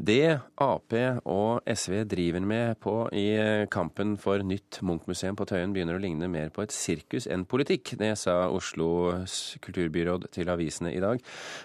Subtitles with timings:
[0.00, 0.94] Det Ap
[1.28, 3.34] og SV driver med på i
[3.68, 7.92] kampen for nytt Munch-museum på Tøyen, begynner å ligne mer på et sirkus enn politikk.
[8.00, 11.20] Det sa Oslos kulturbyråd til avisene i dag.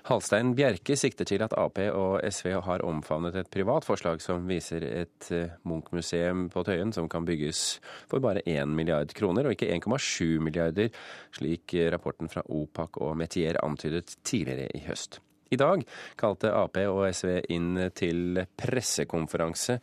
[0.10, 4.84] Halstein Bjerke sikter til at Ap og SV har omfavnet et privat forslag som viser
[4.84, 5.30] et
[5.64, 7.78] Munch-museum på Tøyen som kan bygges
[8.12, 10.92] for bare 1 milliard kroner, og ikke 1,7 milliarder,
[11.40, 15.22] slik rapporten fra OPAC og Metier antydet tidligere i høst.
[15.54, 15.84] I dag
[16.18, 19.78] kalte Ap og SV inn til pressekonferanse.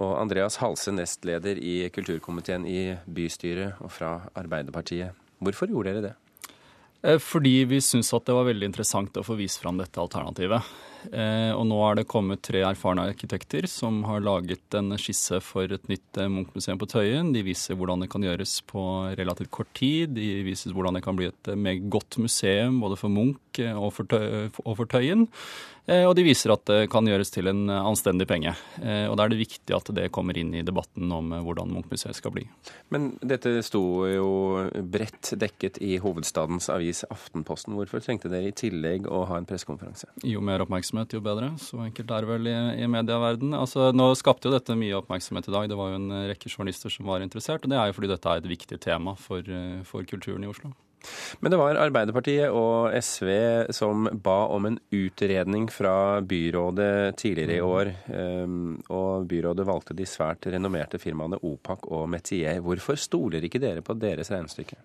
[0.00, 5.12] Og Andreas Halse, nestleder i kulturkomiteen i bystyret og fra Arbeiderpartiet.
[5.42, 6.14] Hvorfor gjorde dere det?
[7.02, 10.62] Eh, fordi vi syns at det var veldig interessant å få vist fram dette alternativet.
[11.10, 15.72] Eh, og nå er det kommet tre erfarne arkitekter som har laget en skisse for
[15.74, 17.32] et nytt eh, Munch-museum på Tøyen.
[17.34, 18.84] De viser hvordan det kan gjøres på
[19.18, 20.14] relativt kort tid.
[20.18, 24.92] De viser hvordan det kan bli et meget godt museum både for Munch og for
[24.92, 25.28] Tøyen.
[25.90, 28.54] Eh, og de viser at det kan gjøres til en anstendig penge.
[28.78, 31.72] Eh, og da er det viktig at det kommer inn i debatten om eh, hvordan
[31.74, 32.44] Munch-museet skal bli.
[32.94, 34.28] Men dette sto jo
[34.94, 37.74] bredt dekket i hovedstadens avis Aftenposten.
[37.74, 40.12] Hvorfor trengte dere i tillegg å ha en pressekonferanse?
[40.22, 41.52] Jo mer oppmerksomhet, jo bedre.
[41.58, 43.56] Så enkelt er det vel i, i medieverdenen.
[43.58, 45.68] Altså, nå skapte jo dette mye oppmerksomhet i dag.
[45.70, 47.64] Det var jo en rekke journalister som var interessert.
[47.64, 49.46] Og det er jo fordi dette er et viktig tema for,
[49.88, 50.72] for kulturen i Oslo.
[51.40, 53.30] Men det var Arbeiderpartiet og SV
[53.74, 57.92] som ba om en utredning fra byrådet tidligere i år.
[58.14, 62.60] Ehm, og byrådet valgte de svært renommerte firmaene Opak og Metier.
[62.62, 64.78] Hvorfor stoler ikke dere på deres regnestykke?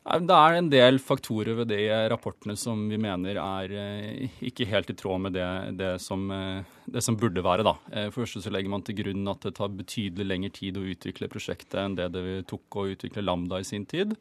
[0.00, 4.88] Det er en del faktorer ved de rapportene som vi mener er eh, ikke helt
[4.88, 7.66] i tråd med det, det, som, eh, det som, burde være.
[7.68, 7.74] Da.
[7.92, 10.86] Eh, for første så legger man til grunn at det tar betydelig lengre tid å
[10.88, 14.16] utvikle prosjektet enn det det tok å utvikle Lambda i sin tid.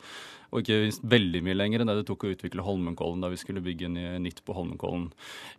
[0.49, 3.63] Og ikke veldig mye lenger enn det det tok å utvikle Holmenkollen da vi skulle
[3.63, 3.87] bygge
[4.19, 5.07] nytt på Holmenkollen.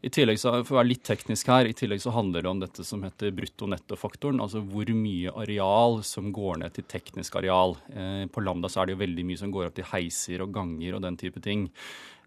[0.04, 2.60] I tillegg så, For å være litt teknisk her, i tillegg så handler det om
[2.60, 4.42] dette som heter brutto-netto-faktoren.
[4.42, 7.78] Altså hvor mye areal som går ned til teknisk areal.
[8.34, 10.54] På Lambda så er det jo veldig mye som går opp til heis heiser og
[10.54, 11.70] ganger og den type ting.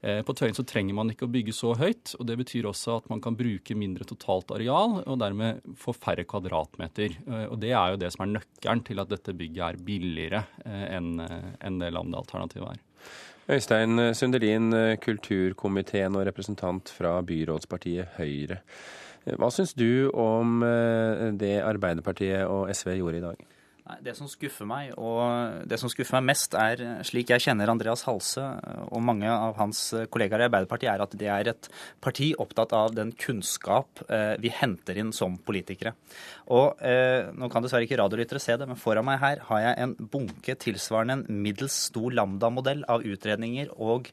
[0.04, 2.98] Eh, på Tøyen så trenger man ikke å bygge så høyt, og det betyr også
[3.00, 7.16] at man kan bruke mindre totalt areal og dermed få færre kvadratmeter.
[7.24, 10.44] Eh, og det er jo det som er nøkkelen til at dette bygget er billigere
[10.66, 12.84] eh, enn det Lambda-alternativet er.
[13.54, 14.72] Øystein Sundelin,
[15.04, 18.62] kulturkomiteen og representant fra byrådspartiet Høyre.
[19.40, 20.64] Hva syns du om
[21.40, 23.44] det Arbeiderpartiet og SV gjorde i dag?
[23.84, 27.68] Nei, Det som skuffer meg, og det som skuffer meg mest, er slik jeg kjenner
[27.68, 28.46] Andreas Halse
[28.88, 29.82] og mange av hans
[30.14, 31.68] kollegaer i Arbeiderpartiet, er at det er et
[32.04, 35.98] parti opptatt av den kunnskap eh, vi henter inn som politikere.
[36.56, 39.82] Og eh, Nå kan dessverre ikke radiolyttere se det, men foran meg her har jeg
[39.84, 44.08] en bunke tilsvarende en middels stor lambda-modell av utredninger og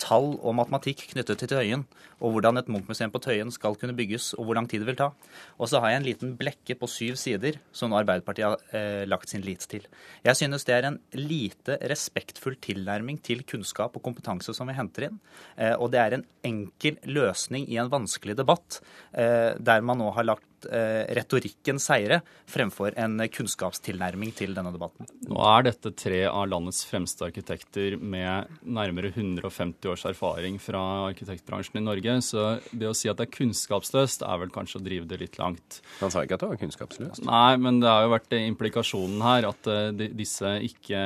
[0.00, 1.84] tall og matematikk knyttet til Tøyen,
[2.24, 4.98] og hvordan et Munch-museum på Tøyen skal kunne bygges, og hvor lang tid det vil
[4.98, 5.10] ta.
[5.58, 9.32] Og så har jeg en liten blekke på syv sider som Arbeiderpartiet har eh, lagt
[9.32, 9.86] sin lit til.
[10.24, 15.08] Jeg synes det er en lite respektfull tilnærming til kunnskap og kompetanse som vi henter
[15.10, 15.20] inn.
[15.58, 18.80] Eh, og det er en enkel løsning i en vanskelig debatt,
[19.12, 22.20] eh, der man nå har lagt eh, retorikken seire
[22.50, 25.08] fremfor en kunnskapstilnærming til denne debatten.
[25.28, 31.80] Nå er dette tre av landets fremste arkitekter med nærmere 150 års erfaring fra arkitektbransjen
[31.80, 35.08] i Norge, så det å si at det er kunnskapsløst, er vel kanskje å drive
[35.10, 35.80] det litt langt.
[36.00, 37.24] Han sa ikke at det var kunnskapsløst?
[37.28, 41.00] Nei, men det har jo vært implikasjonen her at de, disse ikke,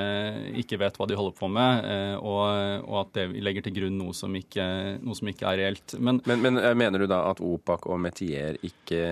[0.62, 2.44] ikke, vet hva de holder på med, uh, og,
[2.86, 4.66] og, at det legger til grunn noe som ikke,
[5.02, 5.96] noe som ikke er reelt.
[5.98, 9.02] Men, men, men, eh, mener du da at OPAC og Metier ikke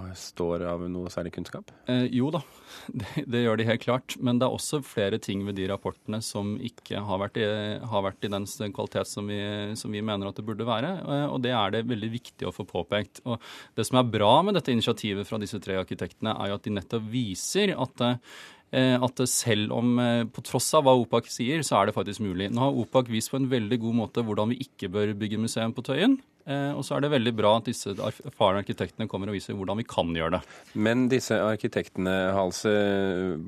[0.00, 1.70] består av noe særlig kunnskap?
[1.90, 2.40] Eh, jo da,
[3.00, 4.16] det, det, gjør de helt klart.
[4.20, 7.46] Men det er også flere ting ved de rapportene som ikke har vært i,
[7.80, 9.38] har vært i den kvalitet som vi,
[9.78, 10.92] som vi, mener at det burde være.
[11.04, 13.22] Eh, og det er det veldig viktig å få påpekt.
[13.26, 13.40] Og
[13.78, 16.76] det som er bra med dette initiativet fra disse tre arkitektene, er jo at de
[16.76, 18.28] nettopp viser at eh,
[18.76, 19.92] at selv om
[20.34, 22.48] på tross av hva OPAC sier, så er det faktisk mulig.
[22.52, 25.72] Nå har OPAC vist på en veldig god måte hvordan vi ikke bør bygge museum
[25.72, 26.18] på Tøyen.
[26.46, 29.80] Eh, og så er det veldig bra at disse erfarne arkitektene kommer og viser hvordan
[29.80, 30.40] vi kan gjøre det.
[30.78, 32.74] Men disse arkitektene, Halse,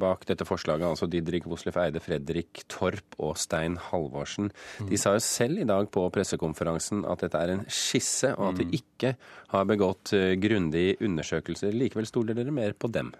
[0.00, 4.90] bak dette forslaget, altså Didrik Woslef Eide, Fredrik Torp og Stein Halvorsen, mm.
[4.90, 8.60] de sa jo selv i dag på pressekonferansen at dette er en skisse, og at
[8.62, 8.76] de mm.
[8.80, 9.14] ikke
[9.54, 11.76] har begått eh, grundige undersøkelser.
[11.78, 13.14] Likevel stoler dere mer på dem?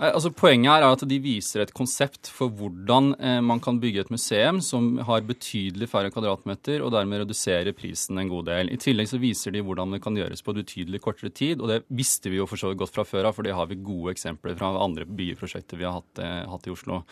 [0.00, 4.06] Altså, poenget her er at de viser et konsept for hvordan eh, man kan bygge
[4.06, 8.70] et museum som har betydelig færre kvadratmeter, og dermed redusere prisen en god del.
[8.72, 11.82] I tillegg så viser de hvordan det kan gjøres på betydelig kortere tid, og det
[11.92, 14.14] visste vi jo for så vidt godt fra før av, for det har vi gode
[14.14, 17.02] eksempler fra andre byggeprosjekter vi har hatt, eh, hatt i Oslo.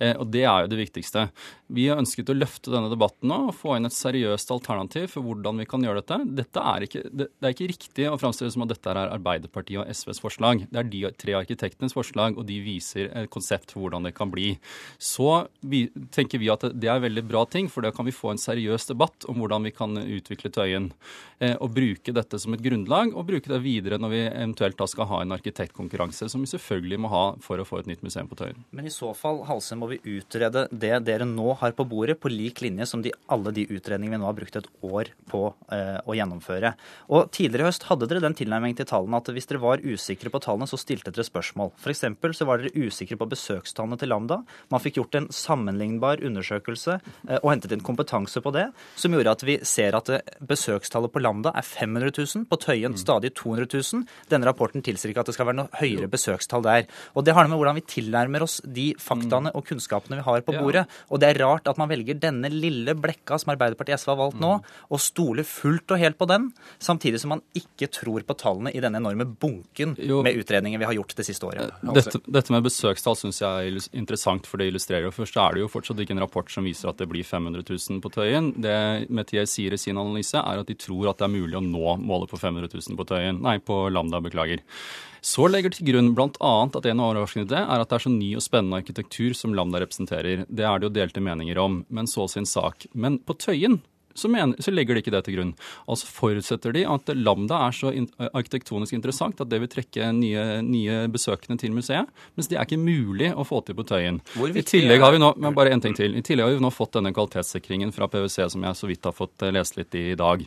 [0.00, 1.26] Eh, og det er jo det viktigste.
[1.68, 5.28] Vi har ønsket å løfte denne debatten nå og få inn et seriøst alternativ for
[5.28, 6.20] hvordan vi kan gjøre dette.
[6.40, 9.84] Dette er ikke, det, det er ikke riktig å framstille som at dette er Arbeiderpartiet
[9.84, 10.64] og SVs forslag.
[10.72, 14.30] Det er de tre arkitektenes forslag og de viser et konsept for hvordan det kan
[14.32, 14.54] bli.
[14.98, 18.32] Så vi, tenker vi at det er veldig bra ting, for da kan vi få
[18.32, 20.92] en seriøs debatt om hvordan vi kan utvikle Tøyen.
[21.38, 24.88] Eh, og bruke dette som et grunnlag, og bruke det videre når vi eventuelt da
[24.90, 28.30] skal ha en arkitektkonkurranse, som vi selvfølgelig må ha for å få et nytt museum
[28.30, 28.64] på Tøyen.
[28.74, 32.32] Men i så fall, Halse, må vi utrede det dere nå har på bordet, på
[32.32, 35.44] lik linje som de, alle de utredningene vi nå har brukt et år på
[35.74, 36.74] eh, å gjennomføre.
[37.14, 40.32] Og Tidligere i høst hadde dere den tilnærmingen til tallene at hvis dere var usikre
[40.32, 41.70] på tallene, så stilte dere spørsmål.
[41.78, 42.04] F.eks
[42.36, 44.40] så var dere usikre på besøkstallene til Lambda.
[44.72, 49.34] Man fikk gjort en sammenlignbar undersøkelse eh, og hentet inn kompetanse på det, som gjorde
[49.36, 53.00] at vi ser at eh, besøkstallet på Lambda er 500 000, på Tøyen mm.
[53.00, 54.04] stadig 200 000.
[54.32, 56.88] Denne rapporten tilsier ikke at det skal være noe høyere besøkstall der.
[57.14, 59.58] Og Det har noe med hvordan vi tilnærmer oss de faktaene mm.
[59.58, 60.86] og kunnskapene vi har på bordet.
[61.12, 64.40] Og det er rart at man velger denne lille blekka som Arbeiderpartiet SV har valgt
[64.42, 64.78] nå, mm.
[64.94, 66.50] og stoler fullt og helt på den,
[66.82, 70.96] samtidig som man ikke tror på tallene i denne enorme bunken med utredninger vi har
[70.96, 71.72] gjort det siste året.
[71.96, 75.62] Dette, dette med besøkstall syns jeg er interessant, for det illustrerer jo Først er det
[75.62, 78.52] jo fortsatt ikke en rapport som viser at det blir 500 000 på Tøyen.
[78.60, 81.64] Det Metier sier i sin analyse, er at de tror at det er mulig å
[81.64, 83.42] nå målet på 500 000 på Tøyen.
[83.44, 84.62] Nei, på Lambda, beklager.
[85.24, 86.54] Så legger til grunn bl.a.
[86.66, 89.54] at en av i det er at det er så ny og spennende arkitektur som
[89.56, 90.44] Lambda representerer.
[90.48, 92.86] Det er det jo delte meninger om, men så sin sak.
[92.94, 93.80] Men på Tøyen
[94.18, 95.52] så, mener, så, legger de ikke det til grunn.
[95.88, 97.92] Altså forutsetter de at Lambda er så
[98.28, 102.80] arkitektonisk interessant at det vil trekke nye, nye, besøkende til museet, mens det er ikke
[102.80, 104.20] mulig å få til på Tøyen.
[104.48, 106.16] I tillegg har vi nå, men bare en ting til.
[106.18, 109.16] I tillegg har vi nå fått denne kvalitetssikringen fra PwC som jeg så vidt har
[109.16, 110.44] fått eh, lest litt i i dag.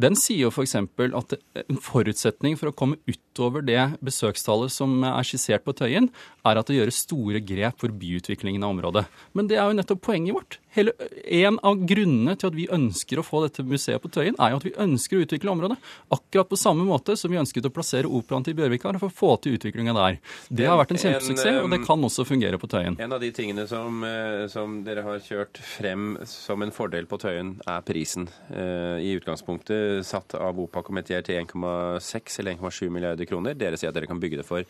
[0.00, 0.76] Den sier jo f.eks.
[0.78, 6.10] at en forutsetning for å komme utover det besøkstallet som er skissert på Tøyen,
[6.48, 9.04] er at det gjøres store grep for byutviklingen av området.
[9.36, 10.58] Men det er jo nettopp poenget vårt.
[10.72, 10.94] Hele,
[11.28, 14.60] en av grunnene til at vi ønsker å få dette museet på Tøyen, er jo
[14.60, 15.76] at vi ønsker å utvikle området.
[16.16, 19.34] Akkurat på samme måte som vi ønsket å plassere operaen til Bjørvika for å få
[19.44, 20.18] til utviklinga der.
[20.48, 22.96] Det har vært en kjempesuksess, og det kan også fungere på Tøyen.
[23.04, 27.20] En av de tingene som, eh, som dere har kjørt frem som en fordel på
[27.20, 28.28] Tøyen, er prisen.
[28.50, 30.56] Eh, I utgangspunktet satt av
[30.92, 33.54] Metier til 1,6 eller 1,7 milliarder kroner.
[33.54, 34.64] Dere sier at dere kan bygge det for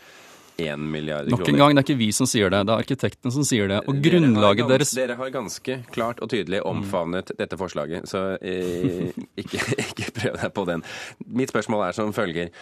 [0.57, 1.39] 1 milliard kroner.
[1.39, 3.71] Nok en gang, det er ikke vi som sier det, det er arkitektene som sier
[3.71, 3.81] det.
[3.89, 6.69] Og dere grunnlaget deres Dere har ganske klart og tydelig mm.
[6.71, 7.39] omfavnet mm.
[7.41, 10.87] dette forslaget, så eh, ikke, ikke prøv deg på den.
[11.27, 12.53] Mitt spørsmål er som følger.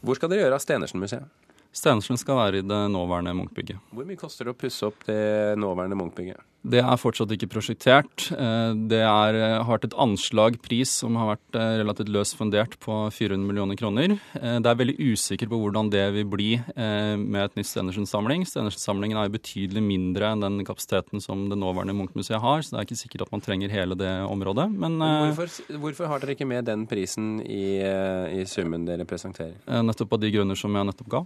[0.00, 1.28] Hvor skal dere gjøre av Stenersen-museet?
[1.74, 3.82] Stenersen skal være i det nåværende Munch-bygget.
[3.90, 6.42] Hvor mye koster det å pusse opp det nåværende Munch-bygget?
[6.64, 8.30] Det er fortsatt ikke prosjektert.
[8.32, 12.38] Eh, det er, eh, har vært et anslag pris som har vært eh, relativt løst
[12.38, 14.16] fundert på 400 millioner kroner.
[14.32, 18.44] Det er veldig usikkert på hvordan det vil bli med et nytt Stenersen-samling.
[18.48, 22.88] Stenersen-samlingen er betydelig mindre enn den kapasiteten som det nåværende Munch-museet har, så det er
[22.88, 24.70] ikke sikkert at man trenger hele det området.
[24.72, 29.58] Men, hvorfor, hvorfor, har dere ikke med den prisen i, i summen dere presenterer?
[29.84, 31.24] Nettopp av de grunner som jeg nettopp ga.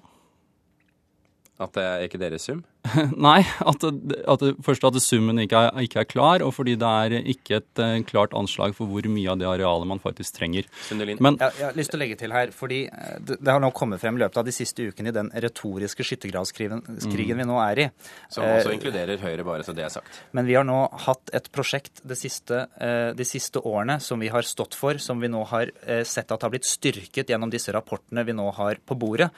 [1.61, 2.65] At det er ikke deres sum?
[3.29, 7.27] Nei, at, at, først at summen ikke er, ikke er, klar, og fordi det er
[7.33, 10.69] ikke et uh, klart anslag for hvor mye av det arealet man faktisk trenger.
[10.95, 13.61] Men, jeg, jeg, har lyst til å legge til her, fordi eh, det, det, har
[13.63, 17.43] nå kommet frem i løpet av de siste ukene i den retoriske skyttergravskrigen mm.
[17.43, 17.89] vi nå er i.
[18.33, 20.23] Som også uh, inkluderer Høyre, bare så det er sagt.
[20.37, 20.79] Men vi har nå
[21.09, 25.21] hatt et prosjekt de siste, uh, de siste årene som vi har stått for, som
[25.21, 25.73] vi nå har
[26.07, 29.29] sett at har blitt styrket gjennom disse rapportene vi nå har på bordet,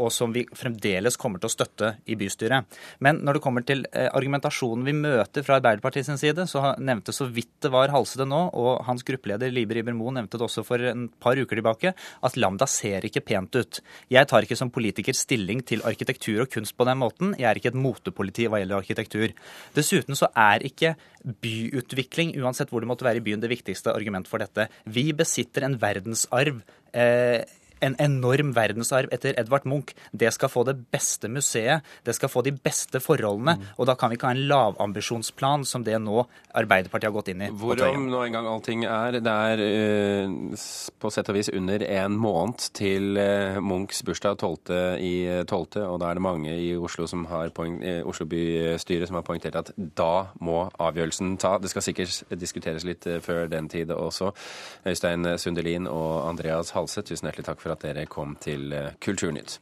[0.00, 2.63] og som vi fremdeles kommer til å støtte i bystyret.
[3.04, 7.28] Men når det kommer til eh, argumentasjonen vi møter fra Arbeiderpartiets side, så nevnte så
[7.30, 11.06] vidt det var Halsede nå, og hans gruppeleder Liber Ibermo nevnte det også for en
[11.22, 13.80] par uker tilbake, at Lambda ser ikke pent ut.
[14.12, 17.34] Jeg tar ikke som politiker stilling til arkitektur og kunst på den måten.
[17.38, 19.34] Jeg er ikke et motepoliti hva gjelder arkitektur.
[19.76, 20.94] Dessuten så er ikke
[21.24, 24.68] byutvikling, uansett hvor det måtte være i byen, det viktigste argument for dette.
[24.84, 26.60] Vi besitter en verdensarv.
[26.94, 27.42] Eh,
[27.84, 29.94] en enorm verdensarv etter Edvard Munch.
[30.12, 33.56] Det skal få det beste museet, det skal få de beste forholdene.
[33.58, 33.66] Mm.
[33.78, 36.24] Og da kan vi ikke ha en lavambisjonsplan som det nå
[36.54, 37.50] Arbeiderpartiet har gått inn i.
[37.58, 39.18] Hvorom nå en gang allting er.
[39.24, 40.64] Det er uh,
[41.02, 45.00] på sett og vis under en måned til uh, Munchs bursdag 12.
[45.02, 45.14] i
[45.50, 49.18] 12., og da er det mange i Oslo, som har poeng, uh, Oslo bystyre som
[49.18, 51.56] har poengtert at da må avgjørelsen ta.
[51.58, 54.30] Det skal sikkert diskuteres litt før den tid også.
[54.86, 59.60] Øystein Sundelin og Andreas Halse, tusen hjertelig takk for at dere kom til eh, Kulturnytt.